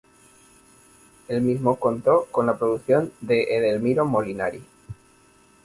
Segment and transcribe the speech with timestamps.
[1.27, 4.63] El mismo contó con la producción de Edelmiro Molinari.